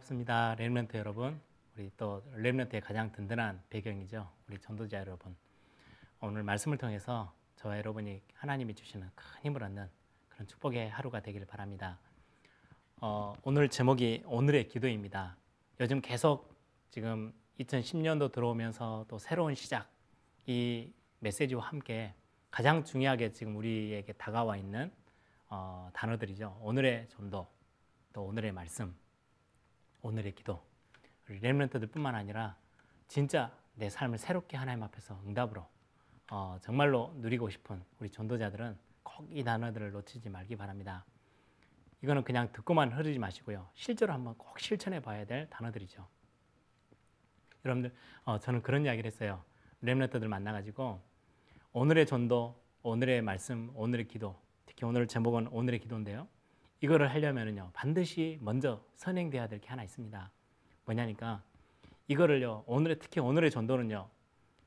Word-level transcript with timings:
반갑습니다. 0.00 0.56
렘런트 0.56 0.96
여러분. 0.96 1.40
우리 1.76 1.90
또 1.96 2.22
렘런트의 2.34 2.80
가장 2.80 3.12
든든한 3.12 3.62
배경이죠. 3.70 4.28
우리 4.48 4.58
전도자 4.58 4.98
여러분. 4.98 5.36
오늘 6.20 6.42
말씀을 6.42 6.78
통해서 6.78 7.32
저와 7.56 7.78
여러분이 7.78 8.22
하나님이 8.34 8.74
주시는 8.74 9.08
큰 9.14 9.40
힘을 9.42 9.62
얻는 9.62 9.88
그런 10.28 10.46
축복의 10.46 10.90
하루가 10.90 11.20
되기를 11.20 11.46
바랍니다. 11.46 11.98
어, 13.00 13.34
오늘 13.42 13.68
제목이 13.68 14.22
오늘의 14.26 14.68
기도입니다. 14.68 15.36
요즘 15.80 16.00
계속 16.00 16.54
지금 16.90 17.32
2010년도 17.58 18.32
들어오면서 18.32 19.06
또 19.08 19.18
새로운 19.18 19.54
시작 19.54 19.90
이 20.46 20.92
메시지와 21.20 21.64
함께 21.64 22.14
가장 22.50 22.84
중요하게 22.84 23.32
지금 23.32 23.56
우리에게 23.56 24.12
다가와 24.14 24.56
있는 24.56 24.92
어, 25.48 25.90
단어들이죠. 25.92 26.58
오늘의 26.62 27.08
전도, 27.08 27.46
또 28.12 28.24
오늘의 28.24 28.52
말씀, 28.52 28.94
오늘의 30.02 30.34
기도. 30.34 30.62
우리 31.28 31.38
렘런트들뿐만 31.40 32.14
아니라 32.14 32.56
진짜 33.08 33.56
내 33.74 33.88
삶을 33.88 34.18
새롭게 34.18 34.56
하나님 34.56 34.82
앞에서 34.82 35.20
응답으로 35.26 35.66
어, 36.30 36.58
정말로 36.60 37.12
누리고 37.16 37.50
싶은 37.50 37.82
우리 37.98 38.10
전도자들은 38.10 38.76
꼭 39.02 39.20
이 39.30 39.44
단어들을 39.44 39.92
놓치지 39.92 40.30
말기 40.30 40.56
바랍니다. 40.56 41.04
이거는 42.02 42.24
그냥 42.24 42.50
듣고만 42.52 42.92
흐르지 42.92 43.18
마시고요. 43.18 43.68
실제로 43.74 44.12
한번 44.12 44.34
꼭 44.38 44.58
실천해 44.58 45.00
봐야 45.00 45.24
될 45.26 45.48
단어들이죠. 45.50 46.06
여러분들, 47.64 47.94
어, 48.24 48.38
저는 48.38 48.62
그런 48.62 48.86
이야기를 48.86 49.10
했어요. 49.10 49.44
렘런트들 49.82 50.26
만나가지고 50.28 51.00
오늘의 51.72 52.06
전도, 52.06 52.58
오늘의 52.82 53.20
말씀, 53.20 53.70
오늘의 53.74 54.08
기도, 54.08 54.40
특히 54.64 54.86
오늘 54.86 55.06
제목은 55.06 55.48
오늘의 55.48 55.80
기도인데요. 55.80 56.26
이거를 56.80 57.08
하려면은요 57.10 57.70
반드시 57.72 58.38
먼저 58.40 58.82
선행돼야 58.96 59.48
될 59.48 59.60
게 59.60 59.68
하나 59.68 59.84
있습니다. 59.84 60.30
뭐냐니까 60.86 61.42
이거를요 62.08 62.64
오늘의 62.66 62.98
특히 62.98 63.20
오늘의 63.20 63.50
전도는요 63.50 64.08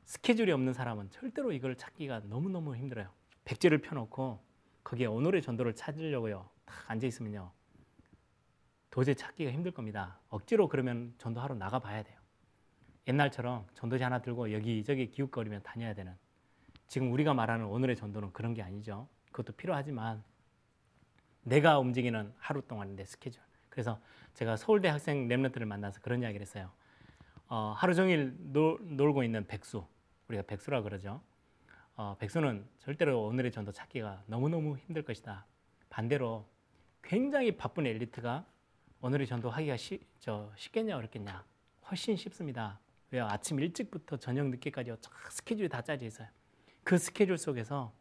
스케줄이 0.05 0.51
없는 0.51 0.73
사람은 0.73 1.09
절대로 1.11 1.51
이걸 1.51 1.75
찾기가 1.75 2.21
너무 2.25 2.49
너무 2.49 2.75
힘들어요. 2.75 3.09
백지를 3.45 3.79
펴놓고 3.79 4.39
거기에 4.83 5.07
오늘의 5.07 5.41
전도를 5.41 5.75
찾으려고요 5.75 6.47
딱 6.65 6.91
앉아 6.91 7.07
있으면요 7.07 7.51
도저히 8.91 9.15
찾기가 9.15 9.51
힘들 9.51 9.71
겁니다. 9.71 10.19
억지로 10.29 10.67
그러면 10.69 11.15
전도하러 11.17 11.55
나가 11.55 11.79
봐야 11.79 12.03
돼요. 12.03 12.17
옛날처럼 13.07 13.65
전도지 13.73 14.03
하나 14.03 14.21
들고 14.21 14.53
여기저기 14.53 15.09
기웃거리며 15.09 15.61
다녀야 15.61 15.93
되는 15.95 16.15
지금 16.87 17.11
우리가 17.11 17.33
말하는 17.33 17.65
오늘의 17.65 17.95
전도는 17.95 18.31
그런 18.33 18.53
게 18.53 18.61
아니죠. 18.61 19.07
그것도 19.31 19.53
필요하지만 19.53 20.23
내가 21.43 21.79
움직이는 21.79 22.33
하루 22.37 22.61
동안의 22.61 23.05
스케줄. 23.05 23.41
그래서 23.69 23.99
제가 24.33 24.55
서울대 24.55 24.87
학생 24.87 25.27
랩런트를 25.27 25.65
만나서 25.65 25.99
그런 26.01 26.21
이야기를 26.21 26.41
했어요. 26.41 26.71
어, 27.47 27.73
하루 27.75 27.93
종일 27.93 28.35
놀, 28.39 28.79
놀고 28.81 29.23
있는 29.23 29.45
백수, 29.45 29.85
우리가 30.27 30.43
백수라 30.43 30.81
그러죠. 30.81 31.21
어, 31.95 32.15
백수는 32.19 32.67
절대로 32.79 33.23
오늘의 33.25 33.51
전도 33.51 33.71
찾기가 33.71 34.23
너무너무 34.25 34.77
힘들 34.77 35.03
것이다. 35.03 35.45
반대로 35.89 36.47
굉장히 37.03 37.55
바쁜 37.55 37.85
엘리트가 37.85 38.45
오늘의 39.01 39.27
전도 39.27 39.49
하기가 39.49 39.77
쉬, 39.77 39.99
저, 40.19 40.51
쉽겠냐 40.55 40.97
어렵겠냐? 40.97 41.43
훨씬 41.89 42.15
쉽습니다. 42.15 42.79
왜요? 43.11 43.25
아침 43.27 43.59
일찍부터 43.59 44.17
저녁 44.17 44.47
늦게까지 44.47 44.91
스케줄이 45.29 45.69
다 45.69 45.81
짜져 45.81 46.05
있어요. 46.05 46.27
그 46.83 46.97
스케줄 46.97 47.37
속에서 47.37 47.93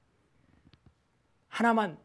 하나만 1.48 1.98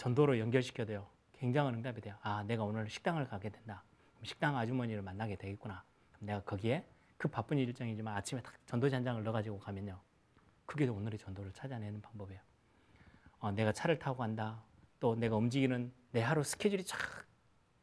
전도로 0.00 0.38
연결시켜도요. 0.38 1.06
굉장한 1.34 1.74
응답이 1.74 2.00
돼요. 2.00 2.16
아, 2.22 2.42
내가 2.44 2.64
오늘 2.64 2.88
식당을 2.88 3.26
가게 3.28 3.50
된다. 3.50 3.84
식당 4.22 4.56
아주머니를 4.56 5.02
만나게 5.02 5.36
되겠구나. 5.36 5.84
내가 6.20 6.40
거기에 6.40 6.86
그 7.18 7.28
바쁜 7.28 7.58
일정이지만 7.58 8.16
아침에 8.16 8.40
딱 8.40 8.54
전도지 8.66 8.94
한 8.94 9.04
장을 9.04 9.22
넣어가지고 9.22 9.58
가면요. 9.58 10.00
그게 10.64 10.86
오늘의 10.86 11.18
전도를 11.18 11.52
찾아내는 11.52 12.00
방법이에요. 12.00 12.40
어, 13.40 13.50
내가 13.52 13.72
차를 13.72 13.98
타고 13.98 14.16
간다. 14.16 14.62
또 15.00 15.14
내가 15.16 15.36
움직이는 15.36 15.92
내 16.12 16.22
하루 16.22 16.42
스케줄이 16.42 16.82
쫙 16.82 16.98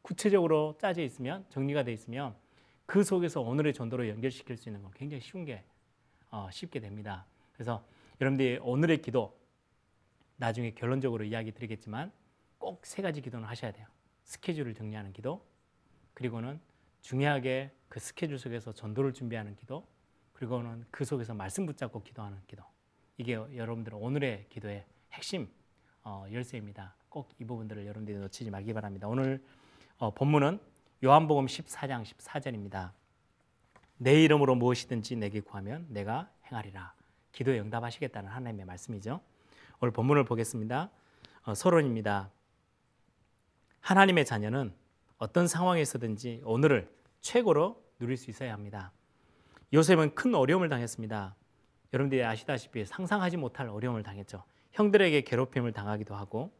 구체적으로 0.01 0.75
짜져 0.81 1.03
있으면 1.03 1.45
정리가 1.49 1.83
돼 1.83 1.93
있으면 1.93 2.35
그 2.87 3.03
속에서 3.03 3.41
오늘의 3.41 3.75
전도로 3.75 4.09
연결시킬 4.09 4.57
수 4.57 4.69
있는 4.69 4.81
건 4.81 4.91
굉장히 4.95 5.21
쉬운 5.21 5.45
게 5.45 5.63
어, 6.31 6.49
쉽게 6.51 6.79
됩니다. 6.79 7.27
그래서 7.53 7.85
여러분들이 8.19 8.57
오늘의 8.63 9.03
기도 9.03 9.36
나중에 10.37 10.71
결론적으로 10.71 11.23
이야기 11.23 11.51
드리겠지만 11.51 12.11
꼭 12.57 12.85
세 12.85 13.01
가지 13.01 13.21
기도는 13.21 13.47
하셔야 13.47 13.71
돼요. 13.71 13.87
스케줄을 14.23 14.73
정리하는 14.73 15.13
기도, 15.13 15.45
그리고는 16.13 16.59
중요하게 17.01 17.71
그 17.87 17.99
스케줄 17.99 18.37
속에서 18.39 18.71
전도를 18.73 19.13
준비하는 19.13 19.55
기도, 19.55 19.87
그리고는 20.33 20.85
그 20.91 21.05
속에서 21.05 21.33
말씀 21.33 21.65
붙잡고 21.65 22.03
기도하는 22.03 22.37
기도. 22.47 22.63
이게 23.17 23.33
여러분들 23.33 23.93
오늘의 23.95 24.47
기도의 24.49 24.85
핵심 25.13 25.49
어, 26.03 26.25
열쇠입니다. 26.31 26.95
꼭 27.09 27.29
이 27.39 27.45
부분들을 27.45 27.83
여러분들이 27.85 28.17
놓치지 28.17 28.51
말기 28.51 28.73
바랍니다. 28.73 29.07
오늘 29.07 29.43
어, 29.97 30.13
본문은 30.13 30.59
요한복음 31.03 31.45
14장 31.45 32.03
14절입니다. 32.03 32.91
내 33.97 34.21
이름으로 34.23 34.55
무엇이든지 34.55 35.15
내게 35.15 35.39
구하면 35.41 35.87
내가 35.89 36.29
행하리라. 36.45 36.93
기도에 37.31 37.59
응답하시겠다는 37.59 38.29
하나님의 38.29 38.65
말씀이죠. 38.65 39.21
오늘 39.79 39.91
본문을 39.91 40.25
보겠습니다. 40.25 40.89
어, 41.43 41.53
서론입니다. 41.53 42.31
하나님의 43.81 44.25
자녀는 44.25 44.73
어떤 45.17 45.47
상황에서든지 45.47 46.41
오늘을 46.45 46.91
최고로 47.21 47.83
누릴 47.99 48.17
수 48.17 48.31
있어야 48.31 48.53
합니다. 48.53 48.91
요셉은 49.73 50.15
큰 50.15 50.33
어려움을 50.33 50.69
당했습니다. 50.69 51.35
여러분들이 51.93 52.23
아시다시피 52.23 52.85
상상하지 52.85 53.37
못할 53.37 53.69
어려움을 53.69 54.01
당했죠. 54.01 54.43
형들에게 54.71 55.21
괴롭힘을 55.21 55.73
당하기도 55.73 56.15
하고 56.15 56.51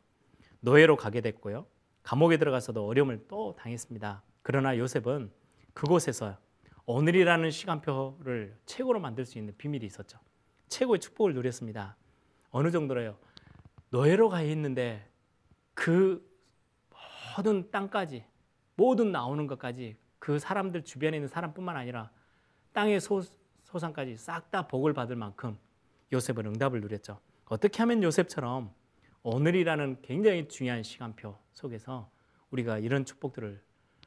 노예로 0.59 0.95
가게 0.95 1.22
됐고요. 1.22 1.66
감옥에 2.03 2.38
들어가서도 2.38 2.85
어려움을 2.85 3.25
또 3.28 3.55
당했습니다. 3.57 4.22
그러나 4.44 4.78
요셉은 4.78 5.31
그곳에서 5.73 6.38
오늘이라는 6.85 7.49
시간표를 7.49 8.57
최고로 8.66 8.99
만들 8.99 9.25
수 9.25 9.39
있는 9.39 9.55
비밀이 9.57 9.85
있었죠. 9.88 10.19
최고의 10.69 10.99
축복을 10.99 11.34
누렸습니다. 11.34 11.97
어느 12.57 12.72
정도로요? 12.72 13.16
노예로 13.91 14.29
가 14.29 14.41
있는데 14.41 15.07
그 15.75 16.28
모든 17.38 17.69
땅까지 17.69 18.25
모든 18.75 19.12
나오는 19.12 19.45
것까지 19.45 19.95
그 20.18 20.40
사람들 20.40 20.84
주변에 20.84 21.17
있는 21.17 21.28
사람뿐만 21.28 21.78
아니라 21.78 22.09
땅의 22.73 23.00
소, 23.00 23.22
소상까지 23.63 24.17
싹 24.17 24.50
다 24.50 24.67
복을 24.67 24.94
받을 24.94 25.16
만큼 25.16 25.56
요셉은 26.12 26.47
응답을 26.47 26.81
누렸죠. 26.81 27.19
어떻게 27.46 27.78
하면 27.84 28.01
요셉처럼 28.01 28.73
오늘이라는 29.22 30.01
굉장히 30.01 30.47
중요한 30.47 30.81
시간표 30.81 31.38
속에서 31.53 32.09
우리가 32.50 32.79
이런 32.79 33.06
축복들을 33.06 33.62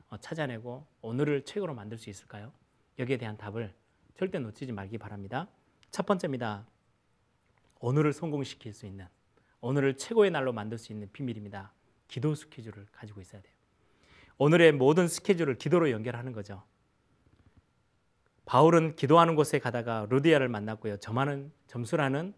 어, 0.08 0.16
찾아내고 0.16 0.88
오늘을 1.02 1.44
최고로 1.44 1.74
만들 1.74 1.98
수 1.98 2.10
있을까요? 2.10 2.52
여기에 2.98 3.16
대한 3.18 3.36
답을 3.36 3.72
절대 4.18 4.40
놓치지 4.40 4.72
말기 4.72 4.98
바랍니다. 4.98 5.46
첫 5.92 6.04
번째입니다. 6.04 6.66
오늘을 7.80 8.12
성공시킬 8.12 8.72
수 8.72 8.86
있는 8.86 9.06
오늘을 9.60 9.96
최고의 9.96 10.30
날로 10.30 10.52
만들 10.52 10.78
수 10.78 10.92
있는 10.92 11.10
비밀입니다. 11.12 11.72
기도 12.08 12.34
스케줄을 12.34 12.86
가지고 12.92 13.20
있어야 13.20 13.42
돼요. 13.42 13.52
오늘의 14.38 14.72
모든 14.72 15.08
스케줄을 15.08 15.56
기도로 15.56 15.90
연결하는 15.90 16.32
거죠. 16.32 16.62
바울은 18.46 18.96
기도하는 18.96 19.34
곳에 19.34 19.58
가다가 19.58 20.06
루디아를 20.10 20.48
만났고요. 20.48 20.96
점하는 20.98 21.52
점수라는 21.66 22.34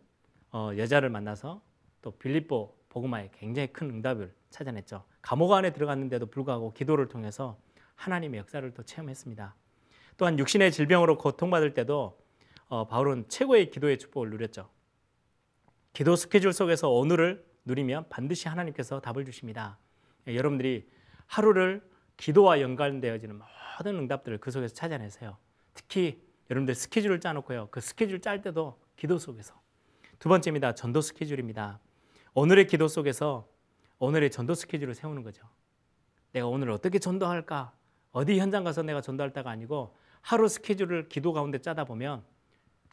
어, 0.52 0.70
여자를 0.76 1.08
만나서 1.10 1.62
또 2.02 2.10
빌립보 2.18 2.76
복음화에 2.88 3.30
굉장히 3.32 3.72
큰 3.72 3.88
응답을 3.88 4.34
찾아냈죠. 4.50 5.04
감옥 5.22 5.52
안에 5.52 5.72
들어갔는데도 5.72 6.26
불구하고 6.26 6.74
기도를 6.74 7.08
통해서 7.08 7.58
하나님의 7.94 8.40
역사를 8.40 8.68
또 8.74 8.82
체험했습니다. 8.82 9.54
또한 10.18 10.38
육신의 10.38 10.72
질병으로 10.72 11.16
고통받을 11.16 11.72
때도 11.72 12.20
어, 12.68 12.86
바울은 12.86 13.28
최고의 13.28 13.70
기도의 13.70 13.98
축복을 13.98 14.30
누렸죠. 14.30 14.68
기도 15.92 16.16
스케줄 16.16 16.52
속에서 16.52 16.88
오늘을 16.88 17.44
누리면 17.64 18.08
반드시 18.08 18.48
하나님께서 18.48 19.00
답을 19.00 19.24
주십니다. 19.24 19.78
예, 20.26 20.36
여러분들이 20.36 20.88
하루를 21.26 21.82
기도와 22.16 22.60
연관되어지는 22.60 23.38
모든 23.78 23.98
응답들을 23.98 24.38
그 24.38 24.50
속에서 24.50 24.74
찾아내세요. 24.74 25.36
특히 25.74 26.22
여러분들 26.50 26.74
스케줄을 26.74 27.20
짜놓고요. 27.20 27.68
그 27.70 27.80
스케줄 27.80 28.20
짤 28.20 28.42
때도 28.42 28.78
기도 28.96 29.18
속에서. 29.18 29.60
두 30.18 30.28
번째입니다. 30.28 30.74
전도 30.74 31.00
스케줄입니다. 31.00 31.80
오늘의 32.34 32.66
기도 32.66 32.88
속에서 32.88 33.48
오늘의 33.98 34.30
전도 34.30 34.54
스케줄을 34.54 34.94
세우는 34.94 35.22
거죠. 35.22 35.46
내가 36.32 36.46
오늘 36.46 36.70
어떻게 36.70 36.98
전도할까? 36.98 37.72
어디 38.12 38.38
현장 38.38 38.64
가서 38.64 38.82
내가 38.82 39.00
전도할 39.00 39.32
때가 39.32 39.50
아니고 39.50 39.96
하루 40.20 40.48
스케줄을 40.48 41.08
기도 41.08 41.32
가운데 41.32 41.58
짜다 41.58 41.84
보면 41.84 42.22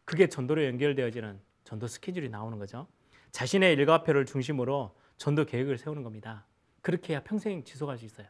그게 0.06 0.28
전도로 0.28 0.66
연결되어지는 0.66 1.40
전도 1.70 1.86
스케줄이 1.86 2.30
나오는 2.30 2.58
거죠. 2.58 2.88
자신의 3.32 3.74
일과표를 3.74 4.26
중심으로 4.26 4.96
전도 5.18 5.46
계획을 5.46 5.78
세우는 5.78 6.02
겁니다. 6.02 6.44
그렇게 6.82 7.14
해야 7.14 7.22
평생 7.24 7.64
지속할 7.64 8.00
수 8.00 8.06
있어요. 8.06 8.26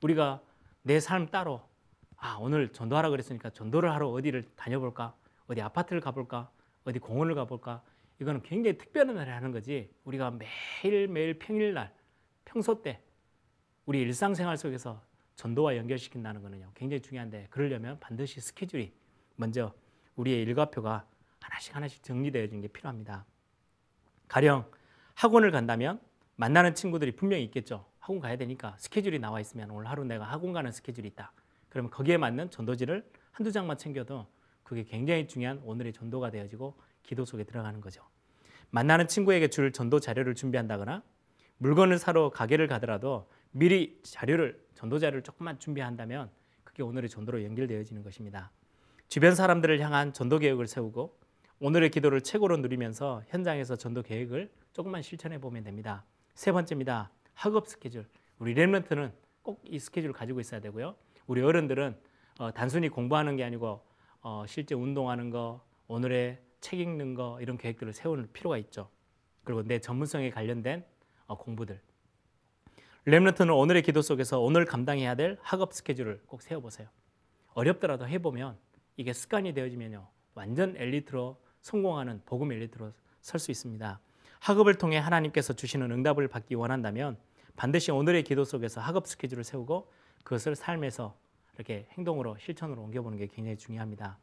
우리가 0.00 0.40
내 0.82 0.98
삶 0.98 1.30
따로 1.30 1.60
아 2.16 2.38
오늘 2.40 2.72
전도하라 2.72 3.10
그랬으니까 3.10 3.50
전도를 3.50 3.92
하러 3.92 4.08
어디를 4.08 4.44
다녀볼까? 4.56 5.14
어디 5.46 5.60
아파트를 5.60 6.00
가볼까? 6.00 6.50
어디 6.84 6.98
공원을 6.98 7.34
가볼까? 7.34 7.82
이거는 8.18 8.40
굉장히 8.40 8.78
특별한 8.78 9.14
날에 9.14 9.30
하는 9.30 9.52
거지. 9.52 9.90
우리가 10.04 10.30
매일 10.30 11.06
매일 11.06 11.38
평일날 11.38 11.92
평소 12.46 12.80
때 12.80 13.02
우리 13.84 14.00
일상생활 14.00 14.56
속에서 14.56 15.02
전도와 15.36 15.76
연결시킨다는 15.76 16.40
거는요 16.40 16.70
굉장히 16.74 17.02
중요한데 17.02 17.48
그러려면 17.50 18.00
반드시 18.00 18.40
스케줄이 18.40 18.90
먼저 19.36 19.74
우리의 20.16 20.40
일과표가 20.44 21.06
하나씩 21.40 21.74
하나씩 21.74 22.02
정리되어지는 22.02 22.62
게 22.62 22.68
필요합니다. 22.68 23.24
가령 24.28 24.70
학원을 25.14 25.50
간다면 25.50 26.00
만나는 26.36 26.74
친구들이 26.74 27.16
분명히 27.16 27.44
있겠죠. 27.44 27.86
학원 27.98 28.20
가야 28.20 28.36
되니까 28.36 28.76
스케줄이 28.78 29.18
나와 29.18 29.40
있으면 29.40 29.70
오늘 29.70 29.88
하루 29.88 30.04
내가 30.04 30.24
학원 30.24 30.52
가는 30.52 30.72
스케줄이 30.72 31.08
있다. 31.08 31.32
그러면 31.68 31.90
거기에 31.90 32.16
맞는 32.16 32.50
전도지를 32.50 33.08
한두 33.30 33.52
장만 33.52 33.76
챙겨도 33.76 34.26
그게 34.62 34.84
굉장히 34.84 35.28
중요한 35.28 35.60
오늘의 35.64 35.92
전도가 35.92 36.30
되어지고 36.30 36.80
기도 37.02 37.24
속에 37.24 37.44
들어가는 37.44 37.80
거죠. 37.80 38.02
만나는 38.70 39.08
친구에게 39.08 39.48
줄 39.48 39.72
전도 39.72 40.00
자료를 40.00 40.34
준비한다거나 40.34 41.02
물건을 41.58 41.98
사러 41.98 42.30
가게를 42.30 42.68
가더라도 42.68 43.28
미리 43.50 44.00
자료를 44.02 44.64
전도 44.74 44.98
자료를 44.98 45.22
조금만 45.22 45.58
준비한다면 45.58 46.30
그게 46.64 46.82
오늘의 46.82 47.10
전도로 47.10 47.44
연결되어지는 47.44 48.02
것입니다. 48.02 48.50
주변 49.08 49.34
사람들을 49.34 49.80
향한 49.80 50.12
전도 50.12 50.38
계획을 50.38 50.68
세우고 50.68 51.19
오늘의 51.62 51.90
기도를 51.90 52.22
최고로 52.22 52.56
누리면서 52.56 53.22
현장에서 53.28 53.76
전도 53.76 54.02
계획을 54.02 54.50
조금만 54.72 55.02
실천해 55.02 55.38
보면 55.38 55.62
됩니다. 55.62 56.06
세 56.34 56.52
번째입니다. 56.52 57.10
학업 57.34 57.68
스케줄. 57.68 58.06
우리 58.38 58.54
랩런트는 58.54 59.12
꼭 59.42 59.60
이 59.66 59.78
스케줄을 59.78 60.14
가지고 60.14 60.40
있어야 60.40 60.60
되고요. 60.60 60.94
우리 61.26 61.42
어른들은 61.42 61.98
어, 62.38 62.50
단순히 62.52 62.88
공부하는 62.88 63.36
게 63.36 63.44
아니고 63.44 63.84
어, 64.22 64.44
실제 64.48 64.74
운동하는 64.74 65.28
거, 65.28 65.62
오늘의 65.86 66.40
책 66.62 66.80
읽는 66.80 67.12
거 67.12 67.38
이런 67.42 67.58
계획들을 67.58 67.92
세울 67.92 68.26
필요가 68.32 68.56
있죠. 68.56 68.88
그리고 69.44 69.62
내 69.62 69.80
전문성에 69.80 70.30
관련된 70.30 70.82
어, 71.26 71.36
공부들. 71.36 71.78
렘넌트는 73.04 73.52
오늘의 73.52 73.82
기도 73.82 74.00
속에서 74.00 74.40
오늘 74.40 74.64
감당해야 74.64 75.14
될 75.14 75.36
학업 75.42 75.74
스케줄을 75.74 76.22
꼭 76.26 76.40
세워보세요. 76.40 76.88
어렵더라도 77.52 78.08
해보면 78.08 78.56
이게 78.96 79.12
습관이 79.12 79.52
되어지면요. 79.52 80.08
완전 80.34 80.74
엘리트로 80.78 81.38
성공하는 81.62 82.22
복음 82.26 82.52
엘리트로 82.52 82.92
설 83.20 83.38
수 83.40 83.50
있습니다. 83.50 84.00
학업을 84.40 84.74
통해 84.76 84.96
하나님께서 84.98 85.52
주시는 85.52 85.90
응답을 85.90 86.28
받기 86.28 86.54
원한다면 86.54 87.18
반드시 87.56 87.90
오늘의 87.90 88.24
기도 88.24 88.44
속에서 88.44 88.80
학업 88.80 89.06
스케줄을 89.06 89.44
세우고 89.44 89.92
그것을 90.24 90.56
삶에서 90.56 91.16
이렇게 91.56 91.86
행동으로 91.92 92.38
실천으로 92.38 92.82
옮겨보는 92.82 93.18
게 93.18 93.26
굉장히 93.26 93.56
중요합니다. 93.58 94.18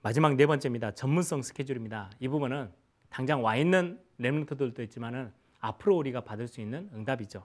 마지막 0.00 0.36
네 0.36 0.46
번째입니다. 0.46 0.92
전문성 0.92 1.42
스케줄입니다. 1.42 2.10
이 2.20 2.28
부분은 2.28 2.70
당장 3.08 3.42
와 3.42 3.56
있는 3.56 4.00
렘런트들도 4.18 4.80
있지만은 4.84 5.32
앞으로 5.58 5.96
우리가 5.96 6.20
받을 6.20 6.46
수 6.46 6.60
있는 6.60 6.88
응답이죠. 6.94 7.44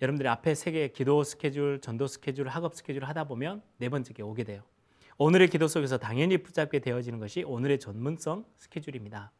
여러분들이 0.00 0.28
앞에 0.28 0.54
세 0.54 0.70
개의 0.70 0.92
기도 0.92 1.24
스케줄, 1.24 1.80
전도 1.80 2.06
스케줄, 2.06 2.46
학업 2.48 2.74
스케줄 2.74 3.04
하다 3.04 3.24
보면 3.24 3.62
네 3.78 3.88
번째 3.88 4.12
게 4.12 4.22
오게 4.22 4.44
돼요. 4.44 4.62
오늘의 5.18 5.48
기도 5.48 5.66
속에서 5.66 5.96
당연히 5.96 6.36
붙잡게 6.36 6.80
되어지는 6.80 7.18
것이 7.18 7.42
오늘의 7.42 7.80
전문성 7.80 8.44
스케줄입니다. 8.58 9.32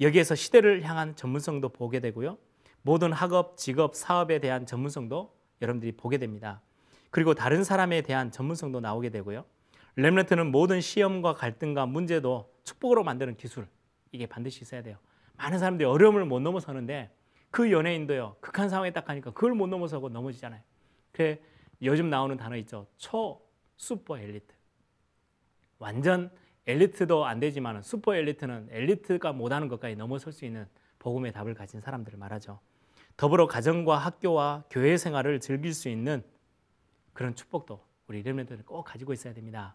여기에서 0.00 0.34
시대를 0.34 0.82
향한 0.82 1.14
전문성도 1.14 1.68
보게 1.68 2.00
되고요. 2.00 2.38
모든 2.80 3.12
학업, 3.12 3.58
직업, 3.58 3.94
사업에 3.94 4.38
대한 4.38 4.64
전문성도 4.64 5.36
여러분들이 5.60 5.92
보게 5.92 6.16
됩니다. 6.16 6.62
그리고 7.10 7.34
다른 7.34 7.64
사람에 7.64 8.00
대한 8.00 8.30
전문성도 8.30 8.80
나오게 8.80 9.10
되고요. 9.10 9.44
remnant는 9.96 10.50
모든 10.50 10.80
시험과 10.80 11.34
갈등과 11.34 11.84
문제도 11.84 12.50
축복으로 12.64 13.04
만드는 13.04 13.36
기술 13.36 13.68
이게 14.12 14.24
반드시 14.24 14.62
있어야 14.62 14.82
돼요. 14.82 14.96
많은 15.36 15.58
사람들이 15.58 15.86
어려움을 15.86 16.24
못 16.24 16.40
넘어서는데 16.40 17.14
그 17.50 17.70
연예인도요 17.70 18.36
극한 18.40 18.70
상황에 18.70 18.90
딱 18.92 19.04
가니까 19.04 19.32
그걸 19.32 19.52
못 19.52 19.66
넘어서고 19.66 20.08
넘어지잖아요. 20.08 20.62
그래 21.12 21.40
요즘 21.82 22.08
나오는 22.08 22.38
단어 22.38 22.56
있죠 22.56 22.86
초 22.96 23.42
슈퍼 23.76 24.18
엘리트. 24.18 24.59
완전 25.80 26.30
엘리트도 26.66 27.24
안 27.24 27.40
되지만 27.40 27.82
슈퍼 27.82 28.14
엘리트는 28.14 28.68
엘리트가 28.70 29.32
못하는 29.32 29.66
것까지 29.66 29.96
넘어설 29.96 30.32
수 30.32 30.44
있는 30.44 30.68
복음의 31.00 31.32
답을 31.32 31.54
가진 31.54 31.80
사람들을 31.80 32.18
말하죠. 32.18 32.60
더불어 33.16 33.46
가정과 33.48 33.96
학교와 33.98 34.64
교회 34.70 34.96
생활을 34.96 35.40
즐길 35.40 35.74
수 35.74 35.88
있는 35.88 36.22
그런 37.12 37.34
축복도 37.34 37.82
우리 38.06 38.22
렘런트는 38.22 38.64
꼭 38.64 38.84
가지고 38.84 39.14
있어야 39.14 39.32
됩니다. 39.32 39.74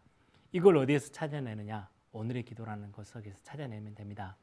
이걸 0.51 0.77
어디에서 0.77 1.11
찾아내느냐? 1.11 1.89
오늘의 2.11 2.43
기도라는 2.43 2.91
것 2.91 3.07
속에서 3.07 3.37
찾아내면 3.41 3.95
됩니다. 3.95 4.37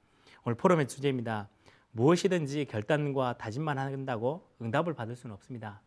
오늘 0.44 0.56
포럼의 0.56 0.88
주제입니다. 0.88 1.48
무엇이든지 1.92 2.64
결단과 2.66 3.38
다짐만 3.38 3.78
한다고 3.78 4.48
응답을 4.60 4.94
받을 4.94 5.14
수는 5.14 5.34
없습니다. 5.34 5.80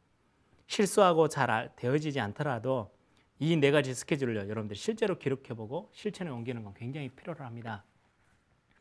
실수하고 0.68 1.28
잘 1.28 1.72
되어지지 1.76 2.20
않더라도 2.22 2.95
이 3.40 3.58
네 3.58 3.72
가지 3.72 3.94
스케줄을 3.94 4.36
여러분들 4.38 4.76
실제로 4.76 5.20
기록해보고 5.20 5.90
실천에 5.92 6.30
옮기는 6.30 6.64
건 6.64 6.74
굉장히 6.74 7.10
필요로 7.10 7.44
합니다. 7.44 7.84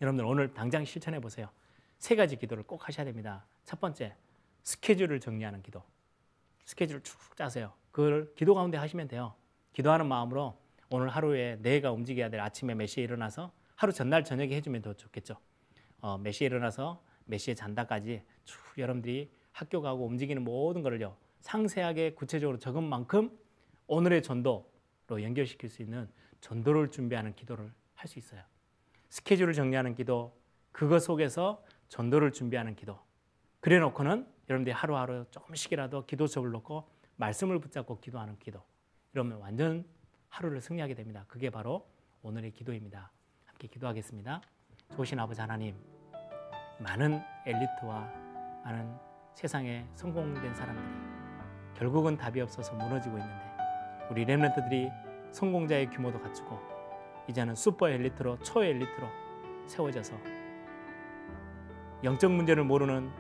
여러분들 0.01 0.25
오늘 0.25 0.55
당장 0.55 0.85
실천해 0.85 1.19
보세요. 1.21 1.49
세 1.99 2.15
가지 2.15 2.37
기도를 2.37 2.63
꼭 2.63 2.87
하셔야 2.87 3.05
됩니다. 3.05 3.45
첫 3.65 3.81
번째, 3.81 4.15
스케줄을 4.63 5.19
정리하는 5.19 5.63
기도. 5.63 5.83
스케줄을 6.67 7.03
쭉 7.03 7.19
짜세요. 7.37 7.73
그걸 7.91 8.33
기도 8.37 8.55
가운데 8.55 8.79
하시면 8.79 9.09
돼요. 9.09 9.35
기도하는 9.73 10.07
마음으로 10.07 10.57
오늘 10.91 11.09
하루에 11.09 11.57
내가 11.61 11.91
움직여야 11.91 12.31
될 12.31 12.41
아침에 12.41 12.75
몇 12.75 12.87
시에 12.87 13.03
일어나서 13.03 13.53
하루 13.75 13.93
전날 13.93 14.23
저녁에 14.23 14.55
해주면 14.55 14.83
더 14.83 14.95
좋겠죠. 14.95 15.37
어, 16.01 16.19
몇 16.19 16.31
시에 16.31 16.47
일어나서 16.47 17.03
몇 17.25 17.39
시에 17.39 17.55
잔다까지 17.55 18.23
쭉 18.45 18.59
여러분들이 18.79 19.31
학교 19.51 19.81
가고 19.81 20.07
움직이는 20.07 20.43
모든 20.45 20.83
거를요 20.83 21.17
상세하게 21.41 22.15
구체적으로 22.15 22.59
적은 22.59 22.85
만큼 22.85 23.37
오늘의 23.87 24.23
전도로 24.23 25.23
연결시킬 25.23 25.69
수 25.69 25.83
있는 25.83 26.09
전도를 26.41 26.91
준비하는 26.91 27.35
기도를 27.35 27.73
할 27.95 28.09
수 28.09 28.19
있어요. 28.19 28.43
스케줄을 29.09 29.55
정리하는 29.55 29.95
기도, 29.95 30.37
그것 30.73 30.99
속에서 30.99 31.65
전도를 31.89 32.33
준비하는 32.33 32.75
기도. 32.75 32.99
그래 33.61 33.79
놓고는 33.79 34.27
여러분들이 34.51 34.75
하루하루 34.75 35.25
조금씩이라도 35.31 36.05
기도 36.07 36.27
수업을 36.27 36.51
놓고 36.51 36.91
말씀을 37.17 37.61
붙잡고 37.61 38.01
기도하는 38.01 38.39
기도. 38.39 38.63
이러면 39.15 39.39
완전 39.39 39.87
하루를 40.29 40.61
승리하게 40.61 40.95
됩니다. 40.95 41.25
그게 41.29 41.49
바로 41.49 41.89
오늘의 42.23 42.51
기도입니다. 42.51 43.11
함께 43.45 43.69
기도하겠습니다. 43.69 44.43
좋으신 44.97 45.19
아버지 45.19 45.41
하나님, 45.41 45.77
많은 46.81 47.23
엘리트와 47.47 48.01
많은 48.65 48.99
세상에 49.35 49.87
성공된 49.95 50.55
사람들이 50.55 51.79
결국은 51.79 52.17
답이 52.17 52.41
없어서 52.41 52.75
무너지고 52.75 53.17
있는데 53.19 53.44
우리 54.11 54.25
렘런트들이 54.25 54.91
성공자의 55.33 55.91
규모도 55.91 56.21
갖추고 56.21 56.59
이제는 57.29 57.55
슈퍼 57.55 57.89
엘리트로 57.89 58.39
초 58.41 58.63
엘리트로 58.63 59.09
세워져서 59.67 60.15
영적 62.05 62.31
문제를 62.33 62.65
모르는 62.65 63.11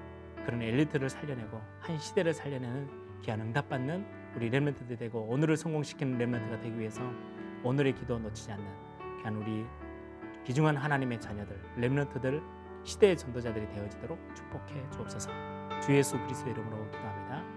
그런 0.44 0.60
엘리트를 0.60 1.08
살려내고 1.08 1.60
한 1.80 1.98
시대를 1.98 2.34
살려내는 2.34 3.20
귀한 3.22 3.40
응답받는 3.40 4.06
우리 4.36 4.50
렘런트들이 4.50 4.98
되고 4.98 5.20
오늘을 5.22 5.56
성공시키는 5.56 6.18
렘런트가 6.18 6.60
되기 6.60 6.78
위해서 6.78 7.00
오늘의 7.62 7.94
기도 7.94 8.18
놓치지 8.18 8.52
않는 8.52 8.66
귀한 9.18 9.36
우리 9.36 9.64
귀중한 10.44 10.76
하나님의 10.76 11.20
자녀들 11.20 11.58
렘런트들 11.76 12.42
시대의 12.82 13.16
전도자들이 13.16 13.66
되어지도록 13.68 14.18
축복해 14.34 14.90
주옵소서 14.90 15.30
주 15.80 15.94
예수 15.94 16.18
그리스도 16.20 16.50
이름으로 16.50 16.90
기도합니다. 16.90 17.53